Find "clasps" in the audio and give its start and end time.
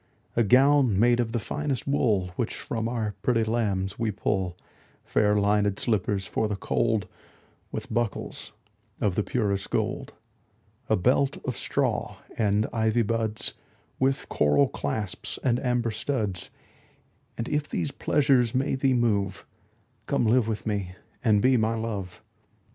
14.69-15.37